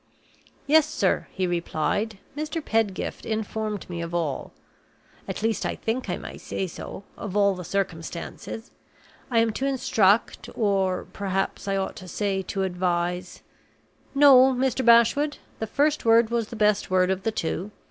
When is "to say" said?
11.97-12.41